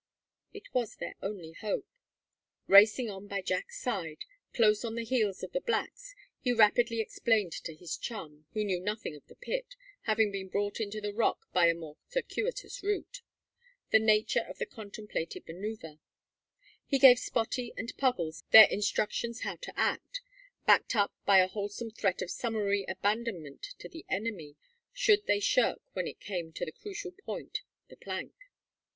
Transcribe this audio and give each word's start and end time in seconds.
It 0.51 0.73
was 0.73 0.95
their 0.95 1.13
only 1.21 1.51
hope. 1.51 1.85
Racing 2.65 3.07
on 3.11 3.27
by 3.27 3.43
Jack's 3.43 3.79
side, 3.79 4.25
close 4.51 4.83
on 4.83 4.95
the 4.95 5.03
heels 5.03 5.43
of 5.43 5.51
the 5.51 5.61
blacks, 5.61 6.15
he 6.39 6.51
rapidly 6.53 6.99
explained 6.99 7.51
to 7.63 7.75
his 7.75 7.97
chum 7.97 8.47
who 8.53 8.63
knew 8.63 8.79
nothing 8.79 9.15
of 9.15 9.27
the 9.27 9.35
pit, 9.35 9.75
having 10.05 10.31
been 10.31 10.47
brought 10.49 10.79
into 10.79 11.01
the 11.01 11.13
rock 11.13 11.45
by 11.53 11.67
a 11.67 11.75
more 11.75 11.97
circuitous 12.09 12.81
route 12.81 13.21
the 13.91 13.99
nature 13.99 14.43
of 14.49 14.57
the 14.57 14.65
contemplated 14.65 15.47
manoeuvre; 15.47 15.99
and 16.91 16.99
gave 16.99 17.17
Spottie 17.19 17.71
and 17.77 17.95
Puggles 17.97 18.43
their 18.49 18.67
instructions 18.69 19.41
how 19.41 19.57
to 19.57 19.79
act, 19.79 20.21
backed 20.65 20.95
up 20.95 21.13
by 21.27 21.37
a 21.37 21.47
wholesome 21.47 21.91
threat 21.91 22.23
of 22.23 22.31
summary 22.31 22.85
abandonment 22.89 23.75
to 23.77 23.87
the 23.87 24.03
enemy 24.09 24.55
should 24.91 25.27
they 25.27 25.39
shirk 25.39 25.79
when 25.93 26.07
it 26.07 26.19
came 26.19 26.51
to 26.53 26.65
the 26.65 26.71
crucial 26.71 27.11
point, 27.11 27.59
the 27.89 27.97
plank. 27.97 28.33